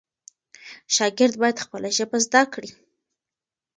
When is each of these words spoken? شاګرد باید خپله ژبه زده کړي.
شاګرد 0.95 1.35
باید 1.41 1.63
خپله 1.63 1.89
ژبه 1.97 2.17
زده 2.25 2.41
کړي. 2.53 2.69